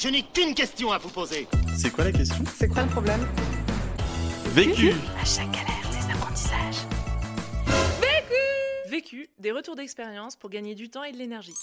Je 0.00 0.06
n'ai 0.06 0.22
qu'une 0.22 0.54
question 0.54 0.92
à 0.92 0.98
vous 0.98 1.08
poser. 1.08 1.48
C'est 1.76 1.90
quoi 1.90 2.04
la 2.04 2.12
question? 2.12 2.44
C'est 2.54 2.68
quoi 2.68 2.84
le 2.84 2.88
problème? 2.88 3.26
Vécu 4.50 4.92
À 5.20 5.24
chaque 5.24 5.50
galère, 5.50 5.90
ses 5.90 6.08
apprentissages. 6.12 6.86
Vécu, 8.88 9.28
des 9.40 9.50
retours 9.50 9.74
d'expérience 9.74 10.36
pour 10.36 10.50
gagner 10.50 10.76
du 10.76 10.88
temps 10.88 11.02
et 11.02 11.10
de 11.10 11.16
l'énergie. 11.16 11.54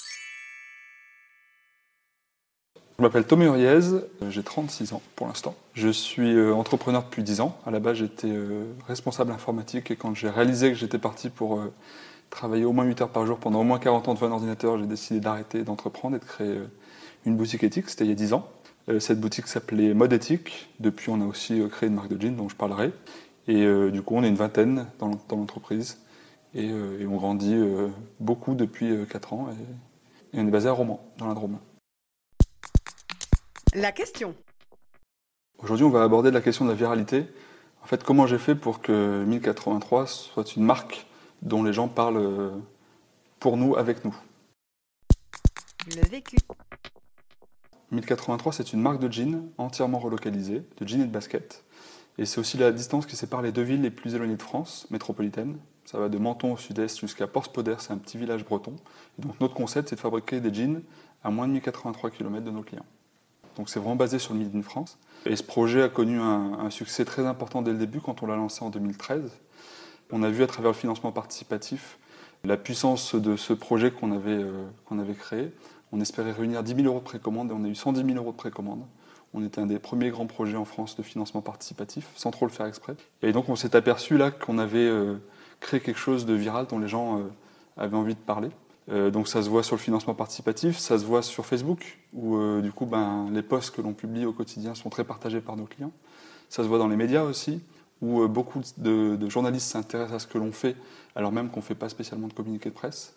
Je 2.97 3.03
m'appelle 3.03 3.25
Thomas 3.25 3.45
Uriez, 3.45 4.01
j'ai 4.29 4.43
36 4.43 4.91
ans 4.91 5.02
pour 5.15 5.27
l'instant. 5.27 5.55
Je 5.73 5.88
suis 5.88 6.36
euh, 6.36 6.54
entrepreneur 6.54 7.04
depuis 7.04 7.23
10 7.23 7.39
ans. 7.39 7.57
À 7.65 7.71
la 7.71 7.79
base, 7.79 7.99
j'étais 7.99 8.27
euh, 8.27 8.65
responsable 8.86 9.31
informatique 9.31 9.91
et 9.91 9.95
quand 9.95 10.13
j'ai 10.13 10.29
réalisé 10.29 10.67
que 10.71 10.75
j'étais 10.77 10.99
parti 10.99 11.29
pour 11.29 11.57
euh, 11.61 11.73
travailler 12.31 12.65
au 12.65 12.73
moins 12.73 12.83
8 12.83 12.99
heures 13.04 13.09
par 13.09 13.25
jour 13.25 13.39
pendant 13.39 13.61
au 13.61 13.63
moins 13.63 13.79
40 13.79 14.09
ans 14.09 14.13
devant 14.13 14.27
un 14.27 14.31
ordinateur, 14.31 14.77
j'ai 14.77 14.88
décidé 14.88 15.21
d'arrêter 15.21 15.63
d'entreprendre 15.63 16.17
et 16.17 16.20
de 16.20 16.25
créer 16.25 16.59
une 17.26 17.36
boutique 17.38 17.64
éthique. 17.64 17.89
C'était 17.89 18.05
il 18.05 18.10
y 18.10 18.14
a 18.14 18.16
10 18.16 18.34
ans. 18.34 18.50
Cette 19.00 19.20
boutique 19.20 19.48
s'appelait 19.48 19.94
Mode 19.94 20.14
Éthique. 20.14 20.70
Depuis, 20.79 21.10
on 21.10 21.20
a 21.21 21.25
aussi 21.25 21.61
créé 21.71 21.89
une 21.89 21.96
marque 21.96 22.10
de 22.10 22.21
jeans 22.21 22.36
dont 22.36 22.50
je 22.50 22.56
parlerai. 22.56 22.92
Et 23.47 23.66
du 23.92 24.02
coup, 24.02 24.16
on 24.16 24.24
est 24.24 24.28
une 24.28 24.36
vingtaine 24.36 24.88
dans 25.00 25.10
l'entreprise. 25.32 26.00
Et, 26.54 26.71
on 26.71 27.16
grandit 27.16 27.57
beaucoup 28.19 28.54
depuis 28.54 28.93
4 29.10 29.33
ans. 29.33 29.50
Et, 30.33 30.39
on 30.39 30.47
est 30.47 30.52
basé 30.52 30.69
à 30.69 30.71
Romans, 30.71 31.04
dans 31.18 31.28
la 31.28 31.33
Drôme. 31.33 31.57
La 33.73 33.92
question. 33.92 34.36
Aujourd'hui, 35.58 35.86
on 35.86 35.89
va 35.89 36.03
aborder 36.03 36.30
la 36.30 36.42
question 36.42 36.66
de 36.66 36.69
la 36.69 36.75
viralité. 36.75 37.25
En 37.81 37.88
fait, 37.88 38.03
comment 38.03 38.28
j'ai 38.28 38.38
fait 38.38 38.55
pour 38.55 38.81
que 38.81 39.23
1083 39.25 40.08
soit 40.08 40.55
une 40.55 40.64
marque 40.64 41.08
dont 41.42 41.64
les 41.64 41.73
gens 41.73 41.88
parlent 41.88 42.52
pour 43.39 43.58
nous, 43.58 43.75
avec 43.75 44.05
nous? 44.05 44.16
Le 45.88 46.08
vécu. 46.09 46.38
1083, 47.92 48.53
c'est 48.53 48.73
une 48.73 48.81
marque 48.81 49.00
de 49.00 49.12
jeans 49.12 49.48
entièrement 49.58 50.00
relocalisée, 50.00 50.64
de 50.78 50.88
jeans 50.88 51.02
et 51.02 51.06
de 51.06 51.12
baskets. 51.12 51.64
Et 52.17 52.25
c'est 52.25 52.39
aussi 52.39 52.58
la 52.58 52.72
distance 52.72 53.05
qui 53.05 53.16
sépare 53.16 53.42
les 53.42 53.52
deux 53.52 53.61
villes 53.61 53.81
les 53.81 53.92
plus 53.92 54.16
éloignées 54.16 54.38
de 54.38 54.42
France, 54.42 54.88
métropolitaine. 54.89 55.58
Ça 55.86 56.00
va 56.00 56.09
de 56.09 56.17
Menton 56.17 56.53
au 56.53 56.58
sud-est 56.58 57.00
jusqu'à 57.00 57.27
Porspoder, 57.27 57.75
c'est 57.80 57.92
un 57.92 57.97
petit 57.97 58.17
village 58.17 58.44
breton. 58.44 58.75
Et 59.19 59.22
donc 59.22 59.39
notre 59.39 59.53
concept, 59.53 59.89
c'est 59.89 59.95
de 59.95 60.02
fabriquer 60.02 60.39
des 60.39 60.53
jeans 60.53 60.81
à 61.23 61.30
moins 61.30 61.47
de 61.47 61.53
1083 61.53 62.09
km 62.09 62.44
de 62.44 62.52
nos 62.52 62.64
clients. 62.64 62.86
Donc 63.55 63.69
c'est 63.69 63.80
vraiment 63.80 63.95
basé 63.95 64.20
sur 64.20 64.33
le 64.33 64.39
Made 64.39 64.55
in 64.55 64.61
France. 64.61 64.97
Et 65.25 65.36
ce 65.36 65.44
projet 65.44 65.81
a 65.81 65.89
connu 65.89 66.20
un, 66.20 66.70
succès 66.70 67.05
très 67.05 67.25
important 67.25 67.61
dès 67.61 67.72
le 67.72 67.77
début 67.77 67.99
quand 68.02 68.23
on 68.23 68.27
l'a 68.27 68.36
lancé 68.36 68.64
en 68.64 68.70
2013. 68.70 69.31
On 70.11 70.23
a 70.23 70.30
vu 70.30 70.44
à 70.44 70.47
travers 70.47 70.72
le 70.72 70.77
financement 70.77 71.11
participatif 71.11 71.97
la 72.45 72.58
puissance 72.58 73.16
de 73.16 73.36
ce 73.36 73.53
projet 73.53 73.92
qu'on 73.92 74.11
avait, 74.11 74.31
euh, 74.31 74.66
qu'on 74.86 74.99
avait 74.99 75.14
créé. 75.14 75.52
On 75.91 76.02
espérait 76.02 76.31
réunir 76.31 76.64
10 76.64 76.75
000 76.75 76.88
euros 76.88 77.00
de 77.00 77.03
précommande 77.03 77.52
et 77.52 77.53
on 77.53 77.64
a 77.64 77.67
eu 77.67 77.75
110 77.75 78.05
000 78.05 78.17
euros 78.17 78.31
de 78.31 78.38
précommande. 78.38 78.81
On 79.33 79.44
était 79.44 79.59
un 79.59 79.66
des 79.66 79.80
premiers 79.80 80.09
grands 80.09 80.27
projets 80.27 80.58
en 80.58 80.66
France 80.66 80.95
de 80.95 81.03
financement 81.03 81.42
participatif, 81.42 82.09
sans 82.16 82.31
trop 82.31 82.45
le 82.45 82.52
faire 82.52 82.66
exprès. 82.66 82.95
Et 83.22 83.31
donc 83.31 83.50
on 83.50 83.55
s'est 83.55 83.75
aperçu 83.75 84.17
là 84.17 84.31
qu'on 84.31 84.58
avait 84.58 84.88
euh, 84.88 85.16
créé 85.59 85.80
quelque 85.80 86.00
chose 86.00 86.25
de 86.25 86.33
viral 86.33 86.67
dont 86.67 86.80
les 86.80 86.88
gens 86.88 87.19
euh, 87.19 87.23
avaient 87.77 87.97
envie 87.97 88.16
de 88.16 88.19
parler. 88.19 88.50
donc 89.11 89.27
ça 89.27 89.42
se 89.44 89.50
voit 89.50 89.64
sur 89.64 89.75
le 89.75 89.81
financement 89.81 90.14
participatif, 90.14 90.77
ça 90.77 90.97
se 90.97 91.05
voit 91.05 91.22
sur 91.22 91.45
Facebook, 91.45 91.97
où 92.14 92.38
du 92.61 92.72
coup 92.72 92.86
ben, 92.86 93.27
les 93.33 93.42
posts 93.42 93.75
que 93.75 93.81
l'on 93.81 93.94
publie 93.94 94.25
au 94.25 94.31
quotidien 94.31 94.75
sont 94.75 94.89
très 94.89 95.03
partagés 95.03 95.42
par 95.42 95.58
nos 95.58 95.66
clients. 95.66 95.92
Ça 96.47 96.64
se 96.64 96.70
voit 96.70 96.77
dans 96.77 96.88
les 96.88 96.95
médias 96.95 97.23
aussi, 97.23 97.61
où 98.02 98.25
beaucoup 98.30 98.61
de, 98.77 99.17
de 99.17 99.30
journalistes 99.30 99.67
s'intéressent 99.67 100.16
à 100.16 100.20
ce 100.20 100.27
que 100.27 100.38
l'on 100.38 100.53
fait, 100.53 100.77
alors 101.16 101.33
même 101.33 101.49
qu'on 101.49 101.59
ne 101.59 101.66
fait 101.66 101.75
pas 101.75 101.89
spécialement 101.89 102.27
de 102.30 102.33
communiqué 102.33 102.70
de 102.70 102.75
presse. 102.75 103.16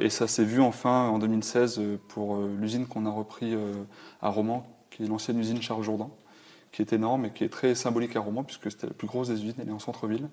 Et 0.00 0.10
ça 0.10 0.28
s'est 0.28 0.44
vu 0.44 0.60
enfin 0.60 1.08
en 1.08 1.18
2016 1.18 1.78
euh, 1.78 1.98
pour 2.08 2.36
euh, 2.36 2.56
l'usine 2.58 2.86
qu'on 2.86 3.06
a 3.06 3.10
repris 3.10 3.54
euh, 3.54 3.72
à 4.22 4.28
Romans, 4.28 4.66
qui 4.90 5.02
est 5.02 5.06
l'ancienne 5.06 5.38
usine 5.38 5.60
Charles 5.60 5.82
Jourdan, 5.82 6.16
qui 6.70 6.82
est 6.82 6.92
énorme 6.92 7.26
et 7.26 7.30
qui 7.30 7.44
est 7.44 7.48
très 7.48 7.74
symbolique 7.74 8.14
à 8.14 8.20
Romans, 8.20 8.44
puisque 8.44 8.70
c'était 8.70 8.86
la 8.86 8.92
plus 8.92 9.08
grosse 9.08 9.28
des 9.28 9.42
usines, 9.42 9.54
elle 9.60 9.68
est 9.68 9.72
en 9.72 9.78
centre-ville, 9.78 10.28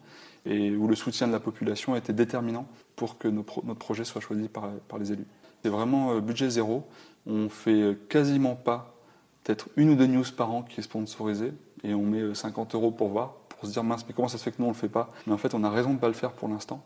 et 0.45 0.75
où 0.75 0.87
le 0.87 0.95
soutien 0.95 1.27
de 1.27 1.31
la 1.31 1.39
population 1.39 1.95
était 1.95 2.13
déterminant 2.13 2.67
pour 2.95 3.17
que 3.17 3.27
notre 3.27 3.61
projet 3.73 4.03
soit 4.03 4.21
choisi 4.21 4.47
par, 4.47 4.69
les 4.99 5.11
élus. 5.11 5.27
C'est 5.63 5.69
vraiment 5.69 6.19
budget 6.19 6.49
zéro. 6.49 6.85
On 7.25 7.49
fait 7.49 7.97
quasiment 8.09 8.55
pas, 8.55 8.95
peut-être 9.43 9.69
une 9.77 9.91
ou 9.91 9.95
deux 9.95 10.07
news 10.07 10.25
par 10.35 10.51
an 10.51 10.61
qui 10.61 10.79
est 10.81 10.83
sponsorisée, 10.83 11.53
et 11.83 11.93
on 11.93 12.03
met 12.03 12.35
50 12.35 12.75
euros 12.75 12.91
pour 12.91 13.07
voir, 13.07 13.33
pour 13.49 13.65
se 13.65 13.71
dire 13.71 13.83
mince, 13.83 14.05
mais 14.07 14.13
comment 14.13 14.27
ça 14.27 14.37
se 14.37 14.43
fait 14.43 14.51
que 14.51 14.57
nous 14.59 14.67
on 14.67 14.71
le 14.71 14.75
fait 14.75 14.89
pas? 14.89 15.11
Mais 15.25 15.33
en 15.33 15.37
fait, 15.37 15.53
on 15.53 15.63
a 15.63 15.69
raison 15.69 15.89
de 15.89 15.95
ne 15.95 15.99
pas 15.99 16.07
le 16.07 16.13
faire 16.13 16.33
pour 16.33 16.49
l'instant 16.49 16.83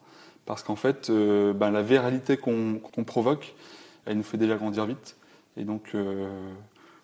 parce 0.49 0.63
qu'en 0.63 0.75
fait, 0.75 1.11
euh, 1.11 1.53
ben, 1.53 1.69
la 1.69 1.83
viralité 1.83 2.35
qu'on 2.35 3.03
provoque, 3.05 3.53
elle 4.07 4.17
nous 4.17 4.23
fait 4.23 4.39
déjà 4.39 4.55
grandir 4.55 4.87
vite. 4.87 5.15
Et 5.57 5.63
donc, 5.63 5.91
euh, 5.93 6.27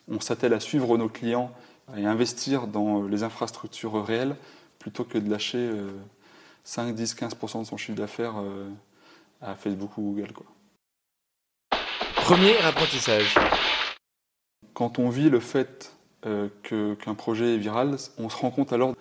on 0.07 0.19
s'attelle 0.19 0.51
à 0.55 0.59
suivre 0.59 0.97
nos 0.97 1.09
clients 1.09 1.51
et 1.95 2.07
investir 2.07 2.65
dans 2.65 3.03
les 3.03 3.21
infrastructures 3.21 4.03
réelles 4.03 4.35
plutôt 4.79 5.03
que 5.03 5.19
de 5.19 5.29
lâcher 5.29 5.69
5, 6.63 6.95
10, 6.95 7.13
15% 7.13 7.59
de 7.59 7.63
son 7.65 7.77
chiffre 7.77 7.95
d'affaires 7.95 8.33
euh, 8.39 8.67
à 9.43 9.53
Facebook 9.53 9.95
ou 9.99 10.01
Google. 10.01 10.33
Quoi. 10.33 10.47
Premier 12.15 12.57
apprentissage. 12.57 13.35
Quand 14.73 14.97
on 14.97 15.09
vit 15.09 15.29
le 15.29 15.39
fait 15.39 15.95
qu'un 16.63 17.13
projet 17.13 17.53
est 17.53 17.59
viral, 17.59 17.97
on 18.17 18.27
se 18.27 18.37
rend 18.37 18.49
compte 18.49 18.73
alors 18.73 18.95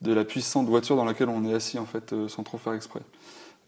de 0.00 0.14
la 0.14 0.24
puissante 0.24 0.66
voiture 0.66 0.96
dans 0.96 1.04
laquelle 1.04 1.28
on 1.28 1.44
est 1.44 1.52
assis 1.52 1.78
en 1.78 1.84
fait, 1.84 2.14
sans 2.28 2.42
trop 2.42 2.56
faire 2.56 2.72
exprès. 2.72 3.02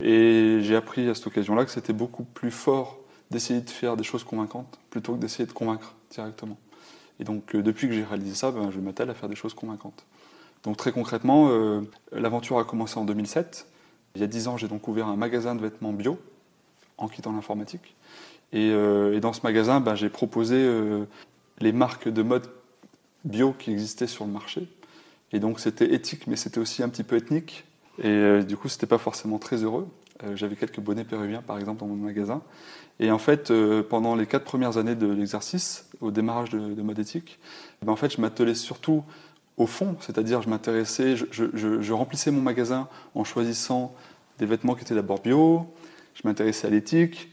Et 0.00 0.58
j'ai 0.62 0.76
appris 0.76 1.08
à 1.08 1.14
cette 1.14 1.26
occasion-là 1.26 1.64
que 1.64 1.70
c'était 1.70 1.92
beaucoup 1.92 2.24
plus 2.24 2.50
fort 2.50 2.98
d'essayer 3.30 3.60
de 3.60 3.70
faire 3.70 3.96
des 3.96 4.04
choses 4.04 4.24
convaincantes 4.24 4.78
plutôt 4.90 5.14
que 5.14 5.18
d'essayer 5.20 5.46
de 5.46 5.52
convaincre 5.52 5.94
directement. 6.10 6.56
Et 7.20 7.24
donc 7.24 7.54
euh, 7.54 7.62
depuis 7.62 7.88
que 7.88 7.94
j'ai 7.94 8.04
réalisé 8.04 8.34
ça, 8.34 8.50
ben, 8.50 8.70
je 8.70 8.80
m'attelle 8.80 9.10
à 9.10 9.14
faire 9.14 9.28
des 9.28 9.36
choses 9.36 9.54
convaincantes. 9.54 10.04
Donc 10.62 10.76
très 10.76 10.92
concrètement, 10.92 11.48
euh, 11.50 11.82
l'aventure 12.12 12.58
a 12.58 12.64
commencé 12.64 12.98
en 12.98 13.04
2007. 13.04 13.66
Il 14.14 14.20
y 14.20 14.24
a 14.24 14.26
10 14.26 14.48
ans, 14.48 14.56
j'ai 14.56 14.68
donc 14.68 14.86
ouvert 14.88 15.08
un 15.08 15.16
magasin 15.16 15.54
de 15.54 15.60
vêtements 15.60 15.92
bio 15.92 16.18
en 16.98 17.08
quittant 17.08 17.32
l'informatique. 17.32 17.96
Et, 18.52 18.70
euh, 18.70 19.18
dans 19.20 19.32
ce 19.32 19.40
magasin, 19.42 19.80
ben, 19.80 19.94
j'ai 19.94 20.08
proposé 20.08 20.70
les 21.58 21.72
marques 21.72 22.08
de 22.08 22.22
mode 22.22 22.48
bio 23.24 23.52
qui 23.52 23.72
existaient 23.72 24.06
sur 24.06 24.24
le 24.24 24.32
marché. 24.32 24.68
Et 25.32 25.40
donc 25.40 25.58
c'était 25.58 25.92
éthique, 25.92 26.26
mais 26.26 26.36
c'était 26.36 26.58
aussi 26.58 26.82
un 26.82 26.88
petit 26.88 27.02
peu 27.02 27.16
ethnique. 27.16 27.64
Et 27.98 28.08
euh, 28.08 28.42
du 28.42 28.56
coup, 28.56 28.68
c'était 28.68 28.86
pas 28.86 28.98
forcément 28.98 29.38
très 29.38 29.56
heureux. 29.62 29.88
Euh, 30.22 30.36
j'avais 30.36 30.56
quelques 30.56 30.80
bonnets 30.80 31.04
péruviens, 31.04 31.42
par 31.42 31.58
exemple, 31.58 31.80
dans 31.80 31.86
mon 31.86 31.96
magasin. 31.96 32.42
Et 33.00 33.10
en 33.10 33.18
fait, 33.18 33.50
euh, 33.50 33.82
pendant 33.82 34.14
les 34.14 34.26
quatre 34.26 34.44
premières 34.44 34.78
années 34.78 34.94
de 34.94 35.06
l'exercice, 35.06 35.88
au 36.00 36.10
démarrage 36.10 36.50
de, 36.50 36.82
mode 36.82 36.98
éthique, 36.98 37.38
ben, 37.82 37.92
en 37.92 37.96
fait, 37.96 38.14
je 38.14 38.20
m'attelais 38.20 38.54
surtout 38.54 39.02
au 39.56 39.66
fond, 39.66 39.96
c'est-à-dire 40.00 40.42
je 40.42 40.48
m'intéressais, 40.48 41.14
je, 41.16 41.92
remplissais 41.92 42.32
mon 42.32 42.40
magasin 42.40 42.88
en 43.14 43.22
choisissant 43.22 43.94
des 44.38 44.46
vêtements 44.46 44.74
qui 44.74 44.82
étaient 44.82 44.96
d'abord 44.96 45.20
bio, 45.20 45.66
je 46.14 46.22
m'intéressais 46.24 46.66
à 46.66 46.70
l'éthique, 46.70 47.28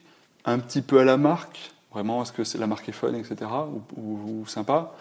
un 0.46 0.60
petit 0.60 0.84
peu 0.84 1.00
à 1.00 1.04
la 1.04 1.18
marque, 1.18 1.72
vraiment 1.92 2.22
est-ce 2.22 2.32
que 2.32 2.58
la 2.60 2.68
marque 2.68 2.88
est 2.90 2.94
fun, 2.94 3.14
etc., 3.14 3.50
ou, 3.98 4.46
sympa. 4.46 4.94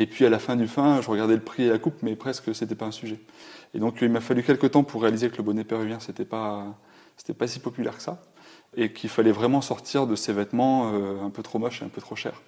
Et 0.00 0.06
puis 0.06 0.24
à 0.24 0.30
la 0.30 0.38
fin 0.38 0.54
du 0.54 0.68
fin, 0.68 1.02
je 1.02 1.10
regardais 1.10 1.34
le 1.34 1.42
prix 1.42 1.64
et 1.64 1.68
la 1.68 1.78
coupe, 1.78 2.02
mais 2.02 2.14
presque 2.14 2.54
c'était 2.54 2.76
pas 2.76 2.86
un 2.86 2.92
sujet. 2.92 3.18
Et 3.74 3.80
donc 3.80 3.98
il 4.00 4.08
m'a 4.08 4.20
fallu 4.20 4.44
quelques 4.44 4.70
temps 4.70 4.84
pour 4.84 5.02
réaliser 5.02 5.28
que 5.28 5.36
le 5.36 5.42
bonnet 5.42 5.64
péruvien, 5.64 5.98
c'était 5.98 6.24
pas, 6.24 6.78
c'était 7.16 7.34
pas 7.34 7.48
si 7.48 7.58
populaire 7.58 7.96
que 7.96 8.02
ça, 8.02 8.22
et 8.76 8.92
qu'il 8.92 9.10
fallait 9.10 9.32
vraiment 9.32 9.60
sortir 9.60 10.06
de 10.06 10.14
ces 10.14 10.32
vêtements 10.32 10.92
euh, 10.94 11.20
un 11.20 11.30
peu 11.30 11.42
trop 11.42 11.58
moches 11.58 11.82
et 11.82 11.84
un 11.84 11.88
peu 11.88 12.00
trop 12.00 12.14
chers. 12.14 12.40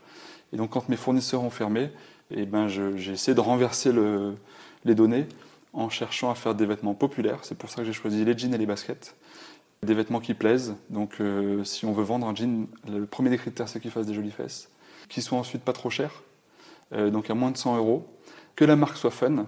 Et 0.52 0.56
donc 0.56 0.70
quand 0.70 0.88
mes 0.88 0.96
fournisseurs 0.96 1.42
ont 1.42 1.50
fermé, 1.50 1.90
eh 2.30 2.46
ben, 2.46 2.68
j'ai 2.68 3.10
essayé 3.10 3.34
de 3.34 3.40
renverser 3.40 3.90
le, 3.90 4.34
les 4.84 4.94
données 4.94 5.26
en 5.72 5.90
cherchant 5.90 6.30
à 6.30 6.36
faire 6.36 6.54
des 6.54 6.66
vêtements 6.66 6.94
populaires. 6.94 7.40
C'est 7.42 7.58
pour 7.58 7.68
ça 7.68 7.78
que 7.78 7.84
j'ai 7.84 7.92
choisi 7.92 8.24
les 8.24 8.38
jeans 8.38 8.54
et 8.54 8.58
les 8.58 8.66
baskets. 8.66 9.16
Des 9.82 9.94
vêtements 9.94 10.20
qui 10.20 10.34
plaisent. 10.34 10.76
Donc 10.88 11.16
euh, 11.20 11.64
si 11.64 11.84
on 11.84 11.92
veut 11.92 12.04
vendre 12.04 12.28
un 12.28 12.34
jean, 12.34 12.68
le 12.88 13.06
premier 13.06 13.30
des 13.30 13.38
critères, 13.38 13.68
c'est 13.68 13.80
qu'il 13.80 13.90
fasse 13.90 14.06
des 14.06 14.14
jolies 14.14 14.30
fesses, 14.30 14.70
qu'il 15.08 15.24
soit 15.24 15.38
ensuite 15.38 15.62
pas 15.62 15.72
trop 15.72 15.90
cher, 15.90 16.22
donc 16.92 17.30
à 17.30 17.34
moins 17.34 17.50
de 17.50 17.56
100 17.56 17.76
euros, 17.76 18.06
que 18.56 18.64
la 18.64 18.76
marque 18.76 18.96
soit 18.96 19.10
fun, 19.10 19.46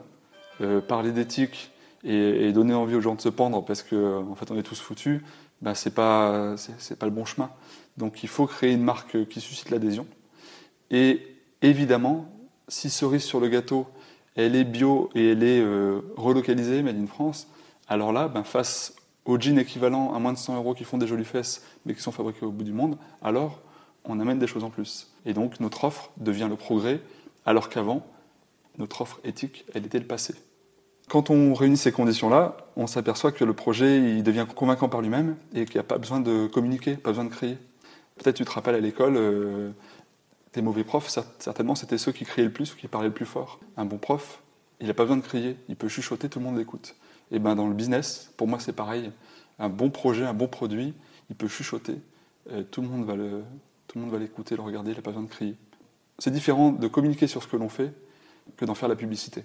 euh, 0.61 0.81
parler 0.81 1.13
d'éthique 1.13 1.71
et, 2.05 2.53
donner 2.53 2.75
envie 2.75 2.95
aux 2.95 3.01
gens 3.01 3.15
de 3.15 3.21
se 3.21 3.29
pendre 3.29 3.65
parce 3.65 3.83
qu'en 3.83 4.31
en 4.31 4.35
fait 4.35 4.51
on 4.51 4.59
est 4.59 4.63
tous 4.63 4.81
foutus, 4.81 5.21
bah, 5.61 5.75
c'est 5.75 5.95
pas 5.95 6.57
pas 6.99 7.07
le 7.07 7.13
bon 7.13 7.25
chemin. 7.25 7.51
Donc 7.97 8.23
il 8.23 8.29
faut 8.29 8.47
créer 8.47 8.73
une 8.73 8.83
marque 8.83 9.29
qui 9.29 9.41
suscite 9.41 9.71
l'adhésion. 9.71 10.07
Et 10.91 11.21
évidemment, 11.63 12.27
si 12.69 12.91
cerise 12.91 13.23
sur 13.23 13.41
le 13.41 13.49
gâteau, 13.49 13.87
elle 14.35 14.57
est 14.57 14.65
bio 14.65 15.11
et 15.15 15.33
elle 15.33 15.43
est 15.43 15.61
euh, 15.61 16.01
relocalisée, 16.17 16.83
made 16.83 16.99
in 16.99 17.07
France, 17.07 17.49
alors 17.89 18.13
là, 18.13 18.29
ben, 18.29 18.45
face 18.45 18.95
aux 19.25 19.39
jeans 19.39 19.59
équivalents 19.59 20.15
à 20.15 20.19
moins 20.19 20.33
de 20.33 20.39
100 20.39 20.57
euros 20.57 20.75
qui 20.75 20.85
font 20.85 20.99
des 20.99 21.07
jolies 21.07 21.25
fesses 21.25 21.63
mais 21.87 21.95
qui 21.95 22.01
sont 22.01 22.13
fabriqués 22.13 22.47
au 22.47 22.51
bout 22.51 22.65
du 22.65 22.73
monde, 22.73 22.97
alors 23.23 23.61
on 24.05 24.21
amène 24.21 24.39
des 24.39 24.47
choses 24.47 24.65
en 24.65 24.71
plus. 24.71 25.13
Et 25.27 25.35
donc 25.35 25.61
notre 25.61 25.85
offre 25.85 26.11
devient 26.17 26.49
le 26.49 26.57
progrès, 26.57 27.01
alors 27.47 27.69
qu'avant, 27.69 28.07
notre 28.79 29.03
offre 29.03 29.21
éthique, 29.25 29.65
elle 29.75 29.85
était 29.87 29.99
le 29.99 30.07
passé. 30.07 30.35
Quand 31.09 31.31
on 31.31 31.53
réunit 31.55 31.77
ces 31.77 31.93
conditions-là, 31.93 32.57
on 32.77 32.87
s'aperçoit 32.87 33.33
que 33.33 33.45
le 33.45 33.53
projet 33.53 33.99
il 33.99 34.23
devient 34.23 34.47
convaincant 34.55 34.89
par 34.89 35.03
lui-même 35.03 35.37
et 35.53 35.65
qu'il 35.67 35.75
n'y 35.75 35.81
a 35.81 35.85
pas 35.85 35.99
besoin 35.99 36.21
de 36.21 36.47
communiquer, 36.47 36.97
pas 36.97 37.11
besoin 37.11 37.25
de 37.25 37.31
créer. 37.31 37.59
Peut-être 38.17 38.37
tu 38.37 38.45
te 38.45 38.51
rappelles 38.51 38.77
à 38.77 38.81
l'école, 38.81 39.17
euh, 39.17 39.71
Des 40.55 40.63
mauvais 40.63 40.85
profs, 40.85 41.09
cer- 41.09 41.25
certainement, 41.39 41.75
c'était 41.75 41.99
ceux 41.99 42.13
qui 42.13 42.25
criaient 42.25 42.47
le 42.47 42.53
plus 42.53 42.73
ou 42.75 42.77
qui 42.77 42.87
parlaient 42.89 43.09
le 43.09 43.15
plus 43.15 43.27
fort. 43.27 43.59
Un 43.77 43.85
bon 43.87 43.99
prof, 43.99 44.43
il 44.81 44.87
n'a 44.87 44.95
pas 44.95 45.05
besoin 45.05 45.17
de 45.17 45.23
crier, 45.23 45.57
il 45.69 45.77
peut 45.77 45.89
chuchoter, 45.89 46.29
tout 46.29 46.39
le 46.41 46.45
monde 46.45 46.59
l'écoute. 46.59 46.95
Et 47.31 47.39
ben 47.39 47.55
dans 47.57 47.67
le 47.69 47.75
business, 47.75 48.33
pour 48.37 48.49
moi, 48.49 48.59
c'est 48.61 48.75
pareil. 48.75 49.11
Un 49.59 49.71
bon 49.71 49.91
projet, 49.91 50.25
un 50.25 50.35
bon 50.35 50.49
produit, 50.49 50.93
il 51.31 51.37
peut 51.37 51.49
chuchoter, 51.49 51.97
euh, 52.51 52.63
tout 52.71 52.83
le 52.83 52.89
monde 52.89 53.05
va 53.07 53.17
le, 53.17 53.43
tout 53.89 53.99
le 53.99 54.05
monde 54.05 54.13
va 54.13 54.19
l'écouter, 54.19 54.57
le 54.57 54.63
regarder, 54.63 54.91
il 54.93 54.97
n'a 54.97 55.03
pas 55.03 55.11
besoin 55.11 55.25
de 55.25 55.31
crier. 55.31 55.57
C'est 56.19 56.31
différent 56.31 56.71
de 56.71 56.89
communiquer 56.89 57.27
sur 57.27 57.43
ce 57.43 57.49
que 57.49 57.57
l'on 57.57 57.69
fait 57.69 57.93
que 58.57 58.65
d'en 58.65 58.75
faire 58.75 58.89
la 58.89 58.97
publicité. 58.97 59.45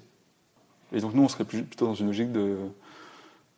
Et 0.92 1.00
donc 1.00 1.14
nous, 1.14 1.24
on 1.24 1.28
serait 1.28 1.46
plutôt 1.46 1.86
dans 1.86 1.96
une 1.96 2.08
logique 2.08 2.32
de, 2.32 2.58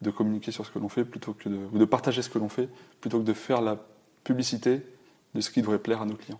de 0.02 0.12
communiquer 0.12 0.52
sur 0.52 0.66
ce 0.66 0.72
que 0.72 0.80
l'on 0.80 0.90
fait 0.90 1.06
plutôt 1.06 1.34
que 1.34 1.50
de, 1.50 1.58
ou 1.72 1.78
de 1.78 1.86
partager 1.86 2.22
ce 2.22 2.30
que 2.30 2.40
l'on 2.40 2.50
fait 2.50 2.70
plutôt 3.02 3.20
que 3.20 3.26
de 3.26 3.34
faire 3.34 3.62
la 3.62 3.78
publicité 4.24 4.82
de 5.36 5.42
ce 5.42 5.50
qui 5.50 5.62
devrait 5.62 5.80
plaire 5.80 6.02
à 6.02 6.06
nos 6.06 6.16
clients. 6.16 6.40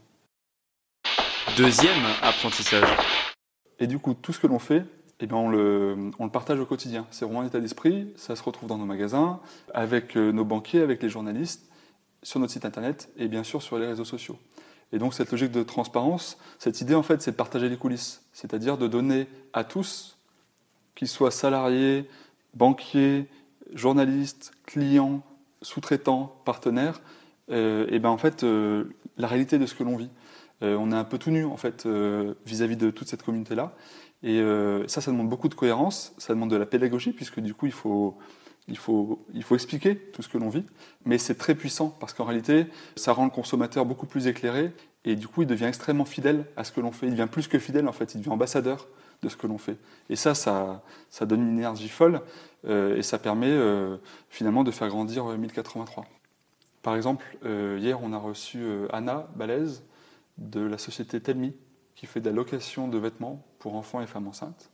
Deuxième 1.58 2.06
apprentissage. 2.22 2.88
Et 3.80 3.88
du 3.88 4.00
coup, 4.00 4.14
tout 4.14 4.34
ce 4.34 4.40
que 4.40 4.48
l'on 4.48 4.60
fait, 4.60 4.86
eh 5.20 5.28
bien, 5.28 5.38
on, 5.38 5.50
le, 5.50 6.12
on 6.20 6.26
le 6.26 6.32
partage 6.32 6.60
au 6.60 6.66
quotidien. 6.66 7.06
C'est 7.12 7.26
vraiment 7.26 7.42
un 7.42 7.48
état 7.48 7.60
d'esprit, 7.60 8.12
ça 8.16 8.36
se 8.36 8.44
retrouve 8.44 8.70
dans 8.70 8.78
nos 8.78 8.86
magasins, 8.86 9.40
avec 9.74 10.16
euh, 10.16 10.32
nos 10.32 10.46
banquiers, 10.46 10.82
avec 10.82 11.02
les 11.02 11.10
journalistes, 11.10 11.70
sur 12.24 12.40
notre 12.40 12.54
site 12.54 12.66
internet 12.66 13.10
et 13.18 13.28
bien 13.28 13.44
sûr 13.44 13.62
sur 13.62 13.78
les 13.78 13.88
réseaux 13.88 14.06
sociaux. 14.06 14.38
Et 14.92 14.98
donc 14.98 15.14
cette 15.14 15.32
logique 15.32 15.52
de 15.52 15.64
transparence, 15.64 16.38
cette 16.58 16.82
idée 16.82 16.96
en 16.96 17.04
fait, 17.04 17.22
c'est 17.22 17.32
de 17.32 17.36
partager 17.36 17.70
les 17.70 17.78
coulisses, 17.78 18.24
c'est-à-dire 18.34 18.78
de 18.78 18.88
donner 18.88 19.28
à 19.54 19.64
tous, 19.64 20.18
qu'ils 20.96 21.08
soient 21.08 21.32
salariés, 21.32 22.10
banquiers, 22.56 23.28
journalistes, 23.74 24.52
clients, 24.66 25.22
sous-traitants, 25.62 26.36
partenaires, 26.46 27.02
euh, 27.52 27.88
et 27.90 28.00
ben 28.00 28.10
en 28.10 28.18
fait 28.18 28.44
euh, 28.44 28.86
la 29.18 29.28
réalité 29.28 29.58
de 29.58 29.66
ce 29.66 29.76
que 29.76 29.84
l'on 29.84 29.98
vit. 29.98 30.10
Euh, 30.62 30.76
on 30.76 30.92
est 30.92 30.96
un 30.96 31.04
peu 31.06 31.18
tout 31.18 31.32
nu 31.32 31.46
en 31.46 31.58
fait 31.58 31.88
vis-à-vis 32.46 32.78
de 32.78 32.90
toute 32.90 33.08
cette 33.08 33.24
communauté-là. 33.24 33.74
Et 34.22 34.40
euh, 34.40 34.86
ça, 34.88 35.02
ça 35.02 35.12
demande 35.12 35.30
beaucoup 35.30 35.48
de 35.48 35.56
cohérence, 35.56 36.14
ça 36.18 36.34
demande 36.34 36.50
de 36.50 36.58
la 36.58 36.66
pédagogie, 36.66 37.12
puisque 37.12 37.40
du 37.40 37.54
coup, 37.54 37.68
il 37.68 37.72
faut, 37.72 38.18
il 38.70 38.78
faut, 38.78 39.26
il 39.34 39.44
faut 39.44 39.56
expliquer 39.56 39.98
tout 39.98 40.22
ce 40.22 40.30
que 40.30 40.38
l'on 40.38 40.50
vit. 40.50 40.66
Mais 41.06 41.18
c'est 41.18 41.36
très 41.36 41.56
puissant, 41.56 41.90
parce 42.00 42.14
qu'en 42.14 42.26
réalité, 42.26 42.68
ça 42.96 43.14
rend 43.14 43.26
le 43.26 43.32
consommateur 43.32 43.86
beaucoup 43.86 44.06
plus 44.06 44.28
éclairé, 44.28 44.72
et 45.06 45.16
du 45.16 45.28
coup, 45.28 45.42
il 45.42 45.48
devient 45.48 45.66
extrêmement 45.66 46.06
fidèle 46.06 46.46
à 46.56 46.64
ce 46.64 46.72
que 46.72 46.82
l'on 46.82 46.92
fait. 46.92 47.08
Il 47.08 47.12
devient 47.12 47.30
plus 47.32 47.48
que 47.48 47.60
fidèle, 47.60 47.88
en 47.88 47.94
fait, 47.94 48.16
il 48.16 48.20
devient 48.20 48.30
ambassadeur 48.30 48.88
de 49.22 49.30
ce 49.30 49.36
que 49.36 49.48
l'on 49.48 49.58
fait. 49.58 49.78
Et 50.10 50.16
ça, 50.16 50.34
ça, 50.36 50.84
ça 51.10 51.26
donne 51.26 51.42
une 51.42 51.58
énergie 51.58 51.90
folle, 51.90 52.22
euh, 52.66 52.98
et 52.98 53.04
ça 53.04 53.20
permet 53.20 53.50
euh, 53.50 53.98
finalement 54.30 54.64
de 54.64 54.72
faire 54.72 54.88
grandir 54.88 55.30
euh, 55.30 55.38
1083. 55.38 56.06
Par 56.82 56.96
exemple, 56.96 57.38
euh, 57.46 57.78
hier, 57.80 58.00
on 58.02 58.14
a 58.14 58.18
reçu 58.18 58.60
euh, 58.62 58.88
Anna 58.94 59.28
Balèze 59.36 59.84
de 60.38 60.62
la 60.62 60.78
société 60.78 61.20
Telmi, 61.20 61.54
qui 61.96 62.06
fait 62.06 62.22
de 62.22 62.30
la 62.30 62.36
location 62.36 62.88
de 62.88 62.98
vêtements 62.98 63.46
pour 63.60 63.76
enfants 63.76 64.02
et 64.02 64.08
femmes 64.08 64.28
enceintes. 64.28 64.70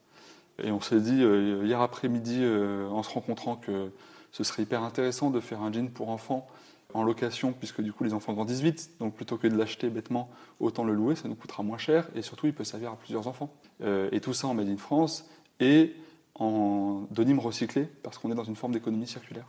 Et 0.63 0.72
on 0.72 0.81
s'est 0.81 1.00
dit 1.00 1.22
euh, 1.22 1.66
hier 1.66 1.81
après-midi, 1.81 2.40
euh, 2.42 2.88
en 2.90 3.04
se 3.04 3.10
rencontrant, 3.10 3.56
que 3.56 3.92
ce 4.31 4.44
serait 4.44 4.63
hyper 4.63 4.84
intéressant 4.84 5.30
de 5.30 5.40
faire 5.40 5.62
un 5.62 5.72
jean 5.72 5.90
pour 5.90 6.10
enfants 6.10 6.48
en 6.94 7.04
location, 7.04 7.52
puisque 7.52 7.81
du 7.81 7.92
coup 7.92 8.06
les 8.06 8.13
enfants 8.13 8.34
grandissent 8.34 8.62
vite, 8.62 8.92
donc 9.00 9.16
plutôt 9.16 9.38
que 9.38 9.48
de 9.48 9.57
l'acheter 9.57 9.90
bêtement, 9.90 10.30
autant 10.62 10.86
le 10.86 10.94
louer, 10.94 11.16
ça 11.16 11.28
nous 11.28 11.36
coûtera 11.36 11.62
moins 11.62 11.78
cher, 11.78 12.07
et 12.16 12.22
surtout 12.22 12.48
il 12.48 12.54
peut 12.54 12.63
servir 12.63 12.92
à 12.92 12.96
plusieurs 12.96 13.28
enfants. 13.28 13.54
Euh, 13.81 14.07
et 14.13 14.22
tout 14.22 14.34
ça 14.34 14.48
en 14.48 14.54
Made 14.54 14.69
in 14.69 14.78
France, 14.78 15.30
et 15.60 15.94
en 16.36 17.06
denim 17.12 17.40
recyclé, 17.40 17.88
parce 18.01 18.18
qu'on 18.18 18.31
est 18.31 18.36
dans 18.36 18.46
une 18.46 18.56
forme 18.56 18.72
d'économie 18.72 19.08
circulaire. 19.08 19.46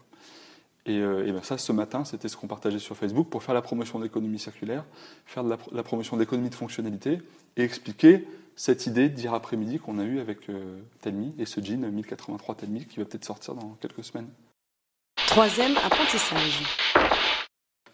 Et, 0.86 0.98
euh, 0.98 1.26
et 1.26 1.32
ben 1.32 1.42
ça, 1.42 1.58
ce 1.58 1.72
matin, 1.72 2.04
c'était 2.04 2.28
ce 2.28 2.36
qu'on 2.36 2.46
partageait 2.46 2.78
sur 2.78 2.96
Facebook 2.96 3.28
pour 3.28 3.42
faire 3.42 3.54
la 3.54 3.62
promotion 3.62 3.98
de 3.98 4.04
l'économie 4.04 4.38
circulaire, 4.38 4.84
faire 5.26 5.42
la 5.42 5.82
promotion 5.82 6.16
d'économie 6.16 6.50
de 6.50 6.54
fonctionnalité 6.54 7.20
et 7.56 7.62
expliquer 7.62 8.24
cette 8.56 8.86
idée 8.86 9.08
d'hier 9.08 9.34
après-midi 9.34 9.78
qu'on 9.78 9.98
a 9.98 10.04
eue 10.04 10.18
avec 10.18 10.48
euh, 10.48 10.80
Telmi 11.02 11.34
et 11.38 11.44
ce 11.44 11.60
jean 11.60 11.90
1083 11.90 12.54
Telmi 12.54 12.86
qui 12.86 12.98
va 12.98 13.04
peut-être 13.04 13.24
sortir 13.24 13.54
dans 13.54 13.76
quelques 13.80 14.02
semaines. 14.02 14.28
Troisième 15.28 15.76
apprentissage. 15.76 16.62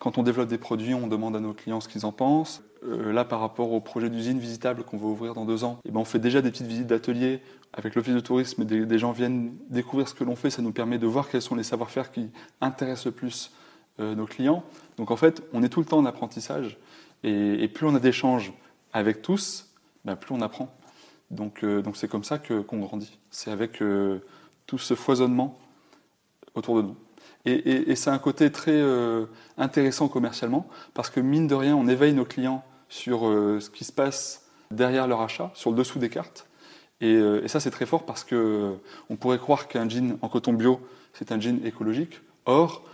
Quand 0.03 0.19
on 0.19 0.25
développe 0.25 0.49
des 0.49 0.59
produits, 0.59 0.95
on 0.95 1.07
demande 1.07 1.37
à 1.37 1.39
nos 1.39 1.53
clients 1.55 1.81
ce 1.81 1.89
qu'ils 1.89 2.05
en 2.05 2.11
pensent. 2.11 2.61
Euh, 2.83 3.13
là, 3.13 3.25
par 3.25 3.39
rapport 3.39 3.71
au 3.71 3.81
projet 3.81 4.11
d'usine 4.11 4.41
visitable 4.41 4.83
qu'on 4.83 4.97
va 4.97 5.07
ouvrir 5.07 5.33
dans 5.33 5.45
deux 5.45 5.63
ans, 5.63 5.79
eh 5.85 5.93
ben, 5.93 6.01
on 6.01 6.05
fait 6.05 6.19
déjà 6.19 6.43
des 6.43 6.51
petites 6.51 6.67
visites 6.67 6.89
d'atelier 6.89 7.41
avec 7.73 7.95
l'office 7.95 8.13
de 8.13 8.19
tourisme. 8.19 8.65
Des, 8.65 8.85
des 8.85 8.99
gens 8.99 9.13
viennent 9.13 9.55
découvrir 9.71 10.09
ce 10.09 10.15
que 10.15 10.25
l'on 10.25 10.35
fait. 10.35 10.51
Ça 10.51 10.61
nous 10.61 10.73
permet 10.73 10.99
de 10.99 11.07
voir 11.07 11.29
quels 11.29 11.41
sont 11.41 11.55
les 11.55 11.63
savoir-faire 11.63 12.11
qui 12.11 12.31
intéressent 12.61 13.07
le 13.07 13.13
plus 13.13 13.53
euh, 14.01 14.17
nos 14.17 14.27
clients. 14.27 14.65
Donc 14.97 15.13
en 15.13 15.17
fait, 15.17 15.41
on 15.53 15.63
est 15.63 15.69
tout 15.69 15.79
le 15.79 15.87
temps 15.87 15.99
en 15.99 16.05
apprentissage. 16.05 16.79
Et, 17.23 17.69
plus 17.69 17.87
on 17.87 17.95
a 17.95 18.01
d'échanges 18.01 18.53
avec 18.93 19.23
tous, 19.23 19.69
ben, 20.05 20.17
plus 20.17 20.35
on 20.35 20.41
apprend. 20.41 20.75
Donc 21.31 21.63
euh, 21.63 21.81
donc 21.81 21.97
c'est 21.97 22.09
comme 22.09 22.25
ça 22.25 22.41
que- 22.41 22.61
qu'on 22.61 22.81
grandit. 22.81 23.21
C'est 23.31 23.53
avec 23.53 23.81
tout 24.67 24.79
ce 24.79 24.95
foisonnement 24.95 25.61
autour 26.57 26.75
de 26.79 26.83
nous. 26.83 26.97
Et, 27.44 27.97
c'est 27.97 28.11
un 28.11 28.19
côté 28.19 28.53
très 28.53 28.71
euh, 28.73 29.27
intéressant 29.59 30.09
commercialement, 30.09 30.69
parce 30.94 31.11
que 31.11 31.19
mine 31.19 31.49
de 31.49 31.55
rien, 31.55 31.77
on 31.77 31.89
éveille 31.89 32.15
nos 32.15 32.25
clients 32.25 32.65
sur 32.89 33.27
euh, 33.27 33.59
ce 33.61 33.69
qui 33.69 33.85
se 33.85 33.93
passe 33.93 34.47
derrière 34.71 35.09
leur 35.09 35.21
achat, 35.23 35.50
sur 35.55 35.71
le 35.71 35.77
dessous 35.77 35.99
des 35.99 36.09
cartes. 36.09 36.47
Et, 37.00 37.15
euh, 37.15 37.47
ça, 37.49 37.59
c'est 37.59 37.73
très 37.73 37.87
fort 37.87 38.06
parce 38.06 38.23
que 38.23 38.75
on 39.11 39.17
pourrait 39.17 39.39
croire 39.39 39.67
qu'un 39.67 39.89
jean 39.89 40.19
en 40.23 40.29
coton 40.29 40.53
bio, 40.53 40.81
c'est 41.15 41.33
un 41.33 41.41
jean 41.41 41.65
écologique. 41.65 42.21
Or, 42.47 42.85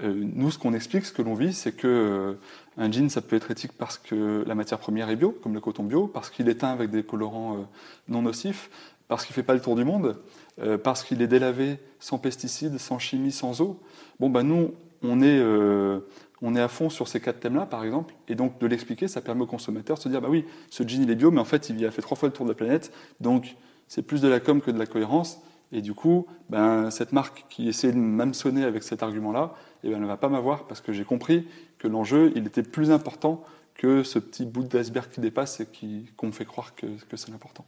nous, 0.00 0.52
ce 0.52 0.58
qu'on 0.58 0.74
explique, 0.74 1.06
ce 1.06 1.12
que 1.12 1.22
l'on 1.22 1.34
vit, 1.34 1.52
c'est 1.52 1.72
que 1.72 2.36
un 2.76 2.92
jean, 2.92 3.08
ça 3.08 3.20
peut 3.20 3.34
être 3.34 3.50
éthique 3.50 3.72
parce 3.72 3.98
que 3.98 4.44
la 4.46 4.54
matière 4.54 4.78
première 4.78 5.10
est 5.10 5.16
bio, 5.16 5.32
comme 5.42 5.54
le 5.54 5.60
coton 5.60 5.82
bio, 5.82 6.06
parce 6.06 6.30
qu'il 6.30 6.48
est 6.48 6.56
teint 6.56 6.70
avec 6.70 6.90
des 6.90 7.02
colorants 7.02 7.66
non 8.06 8.22
nocifs, 8.22 8.70
parce 9.08 9.24
qu'il 9.24 9.32
ne 9.32 9.34
fait 9.34 9.42
pas 9.42 9.54
le 9.54 9.60
tour 9.60 9.74
du 9.74 9.84
monde, 9.84 10.16
euh, 10.60 10.78
parce 10.78 11.04
qu'il 11.04 11.22
est 11.22 11.26
délavé 11.26 11.78
sans 12.00 12.18
pesticides, 12.18 12.78
sans 12.78 12.98
chimie, 12.98 13.32
sans 13.32 13.60
eau. 13.60 13.80
Bon, 14.20 14.30
ben 14.30 14.42
nous, 14.42 14.74
on 15.02 15.20
est, 15.20 15.38
euh, 15.38 16.00
on 16.42 16.54
est 16.54 16.60
à 16.60 16.68
fond 16.68 16.90
sur 16.90 17.08
ces 17.08 17.20
quatre 17.20 17.40
thèmes-là, 17.40 17.66
par 17.66 17.84
exemple, 17.84 18.14
et 18.28 18.34
donc 18.34 18.58
de 18.58 18.66
l'expliquer, 18.66 19.08
ça 19.08 19.20
permet 19.20 19.42
aux 19.42 19.46
consommateurs 19.46 19.96
de 19.96 20.02
se 20.02 20.08
dire, 20.08 20.20
bah 20.20 20.28
oui, 20.30 20.44
ce 20.70 20.82
jean 20.86 21.02
il 21.02 21.10
est 21.10 21.14
bio, 21.14 21.30
mais 21.30 21.40
en 21.40 21.44
fait 21.44 21.68
il 21.68 21.84
a 21.84 21.90
fait 21.90 22.02
trois 22.02 22.16
fois 22.16 22.28
le 22.28 22.32
tour 22.32 22.44
de 22.46 22.50
la 22.50 22.56
planète, 22.56 22.92
donc 23.20 23.56
c'est 23.86 24.02
plus 24.02 24.20
de 24.20 24.28
la 24.28 24.40
com 24.40 24.60
que 24.60 24.70
de 24.70 24.78
la 24.78 24.86
cohérence, 24.86 25.40
et 25.70 25.82
du 25.82 25.94
coup, 25.94 26.26
ben, 26.48 26.90
cette 26.90 27.12
marque 27.12 27.44
qui 27.50 27.68
essaie 27.68 27.92
de 27.92 27.98
m'hameçonner 27.98 28.64
avec 28.64 28.82
cet 28.82 29.02
argument-là, 29.02 29.54
eh 29.84 29.88
ben, 29.88 29.96
elle 29.96 30.02
ne 30.02 30.06
va 30.06 30.16
pas 30.16 30.28
m'avoir, 30.28 30.66
parce 30.66 30.80
que 30.80 30.92
j'ai 30.92 31.04
compris 31.04 31.46
que 31.78 31.88
l'enjeu, 31.88 32.32
il 32.34 32.46
était 32.46 32.62
plus 32.62 32.90
important 32.90 33.44
que 33.74 34.02
ce 34.02 34.18
petit 34.18 34.44
bout 34.44 34.64
d'iceberg 34.64 35.08
qui 35.10 35.20
dépasse 35.20 35.60
et 35.60 35.68
qu'on 36.16 36.26
me 36.26 36.32
fait 36.32 36.44
croire 36.44 36.74
que, 36.74 36.86
que 37.08 37.16
c'est 37.16 37.30
l'important. 37.30 37.64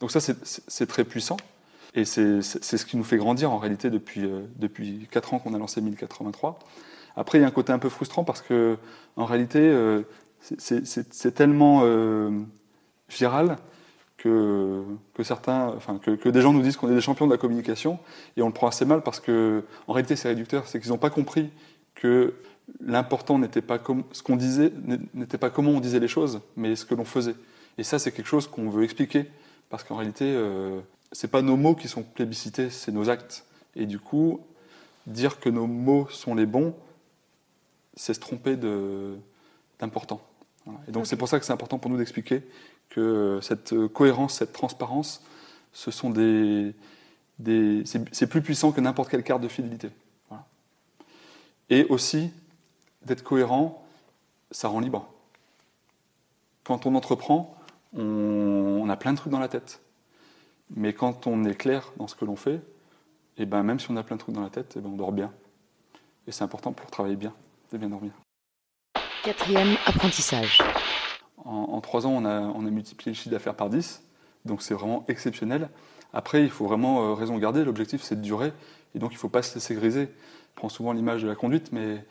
Donc 0.00 0.10
ça, 0.10 0.20
c'est 0.20 0.86
très 0.86 1.04
puissant. 1.04 1.36
Et 1.94 2.04
c'est 2.04 2.40
ce 2.42 2.86
qui 2.86 2.96
nous 2.96 3.04
fait 3.04 3.18
grandir 3.18 3.50
en 3.52 3.58
réalité 3.58 3.90
depuis, 3.90 4.24
euh, 4.24 4.42
depuis 4.56 5.06
4 5.10 5.34
ans 5.34 5.38
qu'on 5.38 5.52
a 5.54 5.58
lancé 5.58 5.80
1083. 5.80 6.58
Après, 7.16 7.38
il 7.38 7.42
y 7.42 7.44
a 7.44 7.46
un 7.48 7.50
côté 7.50 7.72
un 7.72 7.78
peu 7.78 7.90
frustrant 7.90 8.24
parce 8.24 8.40
que 8.40 8.78
en 9.16 9.26
réalité, 9.26 9.58
euh, 9.60 10.02
c'est- 10.40 11.34
tellement 11.34 11.80
euh, 11.84 12.30
viral 13.10 13.58
que, 14.16 14.82
que 15.14 15.22
certains, 15.22 15.68
enfin, 15.76 15.98
que, 16.02 16.12
que 16.12 16.28
des 16.30 16.40
gens 16.40 16.54
nous 16.54 16.62
disent 16.62 16.76
qu'on 16.78 16.90
est 16.90 16.94
des 16.94 17.00
champions 17.02 17.26
de 17.26 17.32
la 17.32 17.36
communication 17.38 17.98
et 18.36 18.42
on 18.42 18.46
le 18.46 18.52
prend 18.54 18.68
assez 18.68 18.86
mal 18.86 19.02
parce 19.02 19.20
que 19.20 19.62
en 19.86 19.92
réalité, 19.92 20.16
c'est 20.16 20.28
réducteur. 20.28 20.66
C'est 20.66 20.80
qu'ils 20.80 20.90
n'ont 20.90 20.98
pas 20.98 21.10
compris 21.10 21.50
que 21.94 22.32
l'important 22.80 23.38
n'était 23.38 23.60
pas 23.60 23.78
ce 24.12 24.22
qu'on 24.22 24.36
disait, 24.36 24.72
n'était 25.12 25.36
pas 25.38 25.50
comment 25.50 25.72
on 25.72 25.80
disait 25.80 26.00
les 26.00 26.08
choses, 26.08 26.40
mais 26.56 26.74
ce 26.76 26.86
que 26.86 26.94
l'on 26.94 27.04
faisait. 27.04 27.34
Et 27.76 27.82
ça, 27.82 27.98
c'est 27.98 28.12
quelque 28.12 28.26
chose 28.28 28.46
qu'on 28.46 28.70
veut 28.70 28.84
expliquer 28.84 29.26
parce 29.68 29.84
qu'en 29.84 29.96
réalité, 29.96 30.34
c'est 31.12 31.28
pas 31.28 31.42
nos 31.42 31.56
mots 31.56 31.74
qui 31.74 31.88
sont 31.88 32.02
plébiscités, 32.02 32.70
c'est 32.70 32.92
nos 32.92 33.08
actes. 33.10 33.44
Et 33.76 33.86
du 33.86 33.98
coup, 33.98 34.40
dire 35.06 35.40
que 35.40 35.48
nos 35.48 35.66
mots 35.66 36.08
sont 36.08 36.34
les 36.34 36.46
bons, 36.46 36.74
c'est 37.94 38.14
se 38.14 38.20
tromper 38.20 38.56
d'important. 39.78 40.22
Voilà. 40.64 40.80
Et 40.88 40.92
donc 40.92 41.06
c'est 41.06 41.16
pour 41.16 41.28
ça 41.28 41.38
que 41.38 41.44
c'est 41.44 41.52
important 41.52 41.78
pour 41.78 41.90
nous 41.90 41.96
d'expliquer 41.96 42.42
que 42.88 43.38
cette 43.42 43.74
cohérence, 43.88 44.34
cette 44.34 44.52
transparence, 44.52 45.22
ce 45.72 45.90
sont 45.90 46.10
des, 46.10 46.74
des 47.38 47.82
c'est 47.84 48.02
c'est 48.14 48.26
plus 48.26 48.42
puissant 48.42 48.72
que 48.72 48.80
n'importe 48.80 49.10
quelle 49.10 49.24
carte 49.24 49.42
de 49.42 49.48
fidélité. 49.48 49.90
Voilà. 50.28 50.46
Et 51.70 51.84
aussi 51.84 52.30
d'être 53.04 53.22
cohérent, 53.22 53.84
ça 54.50 54.68
rend 54.68 54.80
libre. 54.80 55.08
Quand 56.64 56.86
on 56.86 56.94
entreprend, 56.94 57.56
on, 57.94 58.02
on 58.82 58.88
a 58.88 58.96
plein 58.96 59.12
de 59.12 59.18
trucs 59.18 59.32
dans 59.32 59.40
la 59.40 59.48
tête. 59.48 59.80
Mais 60.74 60.92
quand 60.92 61.26
on 61.26 61.44
est 61.44 61.54
clair 61.54 61.92
dans 61.96 62.06
ce 62.06 62.14
que 62.14 62.24
l'on 62.24 62.36
fait, 62.36 62.60
et 63.36 63.46
ben 63.46 63.62
même 63.62 63.78
si 63.80 63.90
on 63.90 63.96
a 63.96 64.02
plein 64.02 64.16
de 64.16 64.20
trucs 64.20 64.34
dans 64.34 64.42
la 64.42 64.50
tête, 64.50 64.74
eh 64.76 64.80
ben 64.80 64.90
on 64.90 64.96
dort 64.96 65.12
bien. 65.12 65.32
Et 66.26 66.32
c'est 66.32 66.44
important 66.44 66.72
pour 66.72 66.90
travailler 66.90 67.16
bien, 67.16 67.32
de 67.72 67.78
bien 67.78 67.88
dormir. 67.88 68.12
Quatrième 69.22 69.76
apprentissage. 69.86 70.60
En, 71.44 71.50
en 71.50 71.80
trois 71.80 72.06
ans, 72.06 72.12
on 72.12 72.24
a, 72.24 72.40
on 72.40 72.66
a 72.66 72.70
multiplié 72.70 73.12
le 73.12 73.16
chiffre 73.16 73.30
d'affaires 73.30 73.54
par 73.54 73.68
10, 73.68 74.02
donc 74.44 74.62
c'est 74.62 74.74
vraiment 74.74 75.04
exceptionnel. 75.08 75.68
Après, 76.12 76.42
il 76.42 76.50
faut 76.50 76.66
vraiment 76.66 77.02
euh, 77.02 77.14
raison 77.14 77.36
garder, 77.38 77.64
l'objectif 77.64 78.02
c'est 78.02 78.16
de 78.16 78.20
durer, 78.20 78.52
et 78.94 78.98
donc 78.98 79.12
il 79.12 79.16
ne 79.16 79.20
faut 79.20 79.28
pas 79.28 79.42
se 79.42 79.54
laisser 79.54 79.74
griser. 79.74 80.06
Je 80.06 80.54
prends 80.54 80.68
souvent 80.68 80.92
l'image 80.92 81.22
de 81.22 81.28
la 81.28 81.34
conduite, 81.34 81.72
mais 81.72 82.04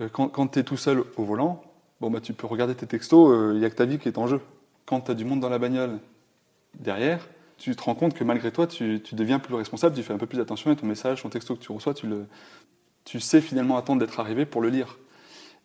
euh, 0.00 0.08
quand, 0.08 0.28
quand 0.28 0.48
tu 0.48 0.58
es 0.58 0.64
tout 0.64 0.76
seul 0.76 1.04
au 1.16 1.24
volant, 1.24 1.62
bon, 2.00 2.10
bah, 2.10 2.20
tu 2.20 2.32
peux 2.32 2.46
regarder 2.46 2.74
tes 2.74 2.86
textos, 2.86 3.54
il 3.54 3.60
n'y 3.60 3.64
a 3.64 3.70
que 3.70 3.76
ta 3.76 3.84
vie 3.84 3.98
qui 3.98 4.08
est 4.08 4.18
en 4.18 4.26
jeu. 4.26 4.40
Quand 4.86 5.02
tu 5.02 5.10
as 5.10 5.14
du 5.14 5.24
monde 5.24 5.40
dans 5.40 5.48
la 5.48 5.58
bagnole 5.58 6.00
derrière, 6.74 7.28
tu 7.62 7.76
te 7.76 7.82
rends 7.82 7.94
compte 7.94 8.14
que 8.14 8.24
malgré 8.24 8.50
toi, 8.50 8.66
tu, 8.66 9.00
deviens 9.12 9.38
plus 9.38 9.54
responsable, 9.54 9.94
tu 9.94 10.02
fais 10.02 10.12
un 10.12 10.18
peu 10.18 10.26
plus 10.26 10.40
attention 10.40 10.72
à 10.72 10.74
ton 10.74 10.86
message, 10.86 11.22
ton 11.22 11.28
texto 11.28 11.54
que 11.54 11.60
tu 11.60 11.70
reçois, 11.70 11.94
tu, 11.94 12.08
le, 12.08 12.26
tu 13.04 13.20
sais 13.20 13.40
finalement 13.40 13.76
attendre 13.76 14.00
d'être 14.00 14.18
arrivé 14.18 14.46
pour 14.46 14.60
le 14.60 14.68
lire. 14.68 14.98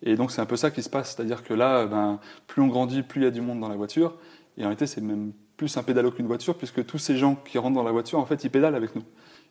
Et 0.03 0.15
donc 0.15 0.31
c'est 0.31 0.39
un 0.39 0.45
peu 0.45 0.57
ça 0.57 0.69
qui 0.69 0.83
se 0.83 0.91
passe, 0.91 1.15
c'est-à-dire 1.15 1.43
que 1.43 1.55
là, 1.55 1.87
ben, 1.87 2.19
plus 2.45 2.61
on 2.61 2.67
grandit, 2.67 3.01
plus 3.01 3.21
il 3.21 3.23
y 3.23 3.27
a 3.27 3.31
du 3.31 3.41
monde 3.41 3.59
dans 3.59 3.67
la 3.67 3.75
voiture, 3.75 4.15
et 4.57 4.61
en 4.61 4.65
réalité 4.65 4.85
c'est 4.85 5.01
même 5.01 5.31
plus 5.57 5.75
un 5.75 5.81
pédalo 5.81 6.11
qu'une 6.11 6.27
voiture, 6.27 6.55
puisque 6.55 6.85
tous 6.85 6.99
ces 6.99 7.17
gens 7.17 7.33
qui 7.33 7.57
rentrent 7.57 7.75
dans 7.75 7.83
la 7.83 7.91
voiture, 7.91 8.19
en 8.19 8.25
fait, 8.27 8.43
ils 8.43 8.51
pédalent 8.51 8.75
avec 8.75 8.95
nous. 8.95 9.03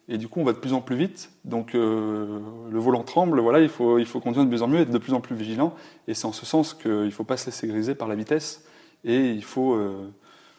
Et 0.08 0.16
du 0.16 0.28
coup, 0.28 0.38
on 0.38 0.44
va 0.44 0.52
de 0.52 0.58
plus 0.58 0.72
en 0.72 0.80
plus 0.80 0.94
vite, 0.94 1.32
donc 1.44 1.74
euh, 1.74 2.38
le 2.70 2.78
volant 2.78 3.02
tremble, 3.02 3.40
voilà, 3.40 3.58
il 3.58 3.68
faut, 3.68 3.98
il 3.98 4.06
faut 4.06 4.20
conduire 4.20 4.44
de 4.44 4.50
mieux 4.50 4.62
en 4.62 4.68
mieux, 4.68 4.78
être 4.78 4.90
de 4.90 4.98
plus 4.98 5.14
en 5.14 5.20
plus 5.20 5.34
vigilant, 5.34 5.74
et 6.06 6.14
c'est 6.14 6.26
en 6.26 6.32
ce 6.32 6.46
sens 6.46 6.74
qu'il 6.74 6.92
ne 6.92 7.10
faut 7.10 7.24
pas 7.24 7.36
se 7.36 7.46
laisser 7.46 7.66
griser 7.66 7.96
par 7.96 8.06
la 8.06 8.14
vitesse, 8.14 8.64
et 9.04 9.32
il 9.32 9.42
faut 9.42 9.74
euh, 9.74 10.08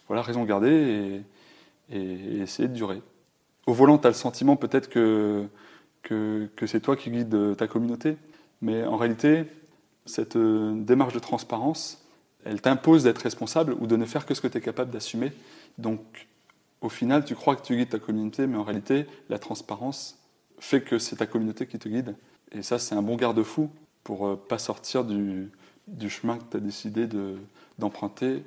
voilà, 0.10 0.22
raison 0.22 0.44
garder 0.44 1.22
et, 1.90 2.40
essayer 2.40 2.68
de 2.68 2.74
durer. 2.74 3.02
Au 3.66 3.74
volant, 3.74 3.98
tu 3.98 4.08
as 4.08 4.10
le 4.10 4.16
sentiment 4.16 4.56
peut-être 4.56 4.90
que, 4.90 5.46
que, 6.04 6.50
c'est 6.66 6.80
toi 6.80 6.96
qui 6.96 7.12
guides 7.12 7.56
ta 7.58 7.68
communauté, 7.68 8.18
mais 8.62 8.86
en 8.86 8.98
réalité, 8.98 9.46
cette 10.06 10.36
euh, 10.36 10.74
démarche 10.76 11.14
de 11.14 11.20
transparence, 11.20 12.06
elle 12.46 12.62
t'impose 12.62 13.04
d'être 13.04 13.20
responsable 13.20 13.76
ou 13.80 13.88
de 13.88 13.96
ne 13.96 14.06
faire 14.06 14.26
que 14.26 14.34
ce 14.34 14.42
que 14.42 14.48
tu 14.48 14.58
es 14.58 14.62
capable 14.62 14.92
d'assumer. 14.92 15.34
Donc, 15.78 16.28
au 16.82 16.90
final, 16.90 17.26
tu 17.26 17.36
crois 17.36 17.56
que 17.56 17.66
tu 17.66 17.76
guides 17.76 17.90
ta 17.90 18.00
communauté, 18.00 18.48
mais 18.48 18.58
en 18.58 18.64
réalité, 18.64 19.06
la 19.30 19.40
transparence 19.40 20.18
fait 20.60 20.82
que 20.82 20.98
c'est 20.98 21.18
ta 21.18 21.26
communauté 21.26 21.68
qui 21.68 21.78
te 21.78 21.90
guide. 21.90 22.16
Et 22.52 22.64
ça, 22.64 22.80
c'est 22.80 22.96
un 22.96 23.02
bon 23.02 23.16
garde-fou 23.16 23.70
pour 24.04 24.28
ne 24.28 24.34
euh, 24.34 24.36
pas 24.36 24.58
sortir 24.58 25.04
du, 25.04 25.52
chemin 26.10 26.38
que 26.38 26.44
tu 26.50 26.58
as 26.58 26.60
décidé 26.60 27.08
d'emprunter 27.78 28.44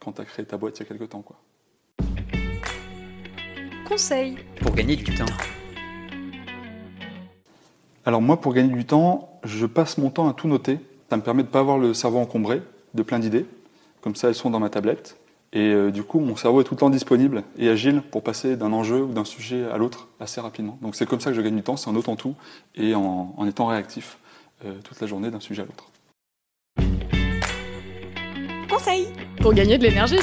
quand 0.00 0.12
tu 0.12 0.20
as 0.20 0.24
créé 0.24 0.44
ta 0.44 0.56
boîte 0.56 0.78
il 0.78 0.82
y 0.82 0.86
a 0.86 0.88
quelque 0.88 1.04
temps. 1.04 1.22
Quoi. 1.22 1.36
Conseil 3.84 4.36
pour 4.62 4.74
gagner 4.74 4.96
du 4.96 5.04
temps. 5.04 5.26
Alors 8.06 8.22
moi, 8.22 8.40
pour 8.40 8.54
gagner 8.54 8.72
du 8.72 8.86
temps, 8.86 9.38
je 9.44 9.66
passe 9.66 9.98
mon 9.98 10.08
temps 10.08 10.28
à 10.28 10.32
tout 10.32 10.48
noter. 10.48 10.78
Ça 11.10 11.18
me 11.18 11.22
permet 11.22 11.42
de 11.42 11.48
ne 11.48 11.52
pas 11.52 11.60
avoir 11.60 11.76
le 11.78 11.92
cerveau 11.92 12.18
encombré 12.18 12.62
de 12.94 13.02
plein 13.02 13.18
d'idées. 13.18 13.44
Comme 14.00 14.16
ça, 14.16 14.28
elles 14.28 14.34
sont 14.34 14.48
dans 14.48 14.58
ma 14.58 14.70
tablette. 14.70 15.18
Et 15.52 15.72
euh, 15.72 15.90
du 15.90 16.02
coup, 16.02 16.18
mon 16.20 16.34
cerveau 16.34 16.62
est 16.62 16.64
tout 16.64 16.74
le 16.74 16.80
temps 16.80 16.90
disponible 16.90 17.44
et 17.58 17.68
agile 17.68 18.00
pour 18.00 18.22
passer 18.22 18.56
d'un 18.56 18.72
enjeu 18.72 19.02
ou 19.02 19.12
d'un 19.12 19.24
sujet 19.24 19.64
à 19.70 19.76
l'autre 19.76 20.08
assez 20.18 20.40
rapidement. 20.40 20.78
Donc 20.80 20.96
c'est 20.96 21.06
comme 21.06 21.20
ça 21.20 21.30
que 21.30 21.36
je 21.36 21.42
gagne 21.42 21.56
du 21.56 21.62
temps, 21.62 21.76
c'est 21.76 21.88
en 21.88 21.92
notant 21.92 22.16
tout 22.16 22.34
et 22.74 22.94
en, 22.94 23.36
étant 23.46 23.66
réactif 23.66 24.18
euh, 24.64 24.72
toute 24.82 25.00
la 25.00 25.06
journée 25.06 25.30
d'un 25.30 25.40
sujet 25.40 25.62
à 25.62 25.66
l'autre. 25.66 25.90
Conseil 28.68 29.06
Pour 29.40 29.52
gagner 29.52 29.78
de 29.78 29.84
l'énergie 29.84 30.18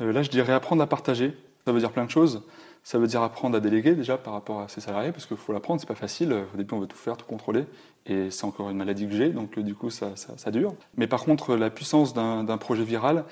euh, 0.00 0.12
Là, 0.12 0.22
je 0.22 0.30
dirais 0.30 0.52
apprendre 0.52 0.82
à 0.82 0.86
partager. 0.86 1.34
Ça 1.66 1.72
veut 1.72 1.80
dire 1.80 1.92
plein 1.92 2.04
de 2.04 2.10
choses. 2.10 2.42
Ça 2.82 2.98
veut 2.98 3.06
dire 3.06 3.22
apprendre 3.22 3.56
à 3.56 3.60
déléguer 3.60 3.94
déjà 3.94 4.18
par 4.18 4.34
rapport 4.34 4.60
à 4.60 4.68
ses 4.68 4.82
salariés, 4.82 5.10
parce 5.10 5.24
qu'il 5.24 5.38
faut 5.38 5.54
l'apprendre, 5.54 5.80
c'est 5.80 5.86
pas 5.86 5.94
facile. 5.94 6.32
Au 6.52 6.56
début, 6.56 6.74
on 6.74 6.80
veut 6.80 6.86
tout 6.86 6.98
faire, 6.98 7.16
tout 7.16 7.24
contrôler, 7.24 7.64
et 8.04 8.30
c'est 8.30 8.44
encore 8.44 8.68
une 8.68 8.76
maladie 8.76 9.06
que 9.08 9.14
j'ai, 9.14 9.30
donc 9.30 9.58
du 9.58 9.74
coup, 9.74 9.88
ça, 9.88 10.10
ça, 10.16 10.50
dure. 10.50 10.74
Mais 10.98 11.06
par 11.06 11.24
contre, 11.24 11.56
la 11.56 11.70
puissance 11.70 12.12
d'un 12.12 12.58
projet 12.58 12.84
viral, 12.84 13.24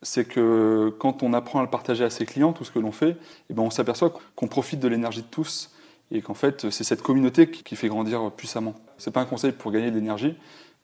c'est 0.00 0.24
que 0.24 0.94
quand 0.98 1.22
on 1.22 1.34
apprend 1.34 1.58
à 1.58 1.62
le 1.62 1.68
partager 1.68 2.02
à 2.02 2.08
ses 2.08 2.24
clients, 2.24 2.54
tout 2.54 2.64
ce 2.64 2.70
que 2.70 2.78
l'on 2.78 2.92
fait, 2.92 3.18
eh 3.50 3.52
ben 3.52 3.62
on 3.62 3.68
s'aperçoit 3.68 4.14
qu'on 4.36 4.48
profite 4.48 4.80
de 4.80 4.88
l'énergie 4.88 5.20
de 5.20 5.26
tous, 5.26 5.70
et 6.10 6.22
qu'en 6.22 6.32
fait, 6.32 6.70
c'est 6.70 6.84
cette 6.84 7.02
communauté 7.02 7.50
qui 7.50 7.76
fait 7.76 7.88
grandir 7.88 8.30
puissamment. 8.32 8.74
C'est 8.96 9.10
pas 9.10 9.20
un 9.20 9.26
conseil 9.26 9.52
pour 9.52 9.70
gagner 9.70 9.90
de 9.90 9.96
l'énergie, 9.96 10.34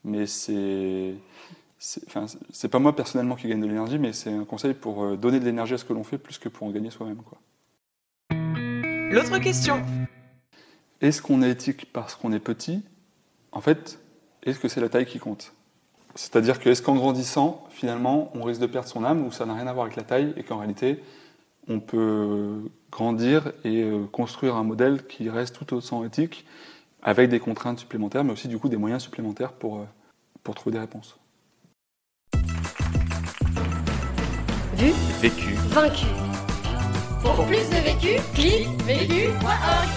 mais 0.05 0.27
c'est 0.27 1.15
Enfin, 2.07 2.27
c'est 2.51 2.69
pas 2.69 2.79
moi 2.79 2.97
personnellement 2.97 3.37
qui 3.37 3.47
gagne 3.47 3.61
de 3.61 3.67
l'énergie, 3.67 3.99
mais 3.99 4.13
c'est 4.15 4.33
un 4.33 4.45
conseil 4.45 4.73
pour 4.73 5.05
euh, 5.05 5.17
donner 5.17 5.39
de 5.39 5.45
l'énergie 5.45 5.75
à 5.75 5.79
ce 5.79 5.85
que 5.85 5.93
l'on 5.93 6.05
fait 6.05 6.17
plus 6.17 6.39
que 6.39 6.49
pour 6.49 6.67
en 6.67 6.71
gagner 6.71 6.91
soi-même. 6.91 7.23
Quoi. 7.23 7.39
L'autre 9.11 9.39
question. 9.39 9.83
Est-ce 11.03 11.21
qu'on 11.21 11.43
est 11.43 11.51
éthique 11.51 11.93
parce 11.93 12.15
qu'on 12.15 12.33
est 12.33 12.39
petit? 12.39 12.83
En 13.53 13.61
fait, 13.61 13.99
est-ce 14.45 14.59
que 14.59 14.69
c'est 14.69 14.81
la 14.81 14.89
taille 14.89 15.05
qui 15.05 15.19
compte? 15.19 15.53
C'est-à-dire 16.15 16.59
que 16.59 16.71
est-ce 16.71 16.81
qu'en 16.81 16.95
grandissant, 16.95 17.67
finalement, 17.71 18.31
on 18.35 18.45
risque 18.45 18.61
de 18.61 18.67
perdre 18.67 18.89
son 18.89 19.05
âme 19.05 19.27
ou 19.27 19.31
ça 19.31 19.45
n'a 19.45 19.55
rien 19.55 19.67
à 19.67 19.73
voir 19.73 19.85
avec 19.85 19.97
la 19.97 20.05
taille 20.05 20.33
et 20.37 20.43
qu'en 20.43 20.59
réalité, 20.59 21.03
on 21.69 21.81
peut 21.81 22.63
grandir 22.91 23.53
et 23.65 23.83
euh, 23.83 24.07
construire 24.07 24.57
un 24.57 24.65
modèle 24.65 25.07
qui 25.07 25.29
reste 25.29 25.57
tout 25.57 25.75
autant 25.75 26.05
éthique 26.05 26.47
avec 27.03 27.29
des 27.29 27.41
contraintes 27.41 27.81
supplémentaires, 27.81 28.25
mais 28.25 28.33
aussi 28.33 28.49
du 28.49 28.59
coup 28.59 28.71
des 28.71 28.79
moyens 28.79 29.03
supplémentaires 29.03 29.53
pour, 29.53 29.81
euh, 29.81 29.85
pour 30.43 30.55
trouver 30.55 30.75
des 30.75 30.81
réponses? 30.81 31.19
Vu 34.77 34.91
Vécu 35.21 35.55
Vaincu 35.69 36.07
pour 37.23 37.47
plus 37.47 37.69
de 37.71 37.77
vécu, 37.77 38.21
clique 38.35 38.69
vécu.org. 38.83 39.89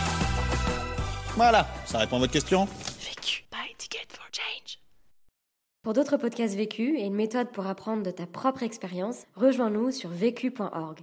Voilà, 1.36 1.67
ça 1.86 1.98
répond 1.98 2.17
à 2.17 2.19
votre 2.19 2.31
question 2.31 2.65
Vécu. 3.00 3.43
Buy 3.51 3.75
ticket 3.77 4.07
for 4.10 4.25
change. 4.31 4.79
Pour 5.81 5.93
d'autres 5.93 6.17
podcasts 6.17 6.55
vécus 6.55 6.93
et 6.98 7.05
une 7.05 7.15
méthode 7.15 7.51
pour 7.51 7.65
apprendre 7.65 8.03
de 8.03 8.12
ta 8.12 8.27
propre 8.27 8.63
expérience, 8.63 9.25
rejoins-nous 9.36 9.91
sur 9.91 10.10
vécu.org. 10.10 11.00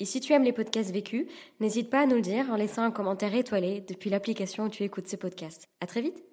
Et 0.00 0.04
si 0.04 0.20
tu 0.20 0.32
aimes 0.32 0.44
les 0.44 0.52
podcasts 0.52 0.92
vécus, 0.92 1.26
n'hésite 1.60 1.88
pas 1.88 2.02
à 2.02 2.06
nous 2.06 2.16
le 2.16 2.22
dire 2.22 2.50
en 2.50 2.56
laissant 2.56 2.82
un 2.82 2.90
commentaire 2.90 3.34
étoilé 3.34 3.84
depuis 3.88 4.10
l'application 4.10 4.64
où 4.64 4.68
tu 4.68 4.82
écoutes 4.82 5.08
ce 5.08 5.16
podcast. 5.16 5.68
À 5.80 5.86
très 5.86 6.02
vite 6.02 6.25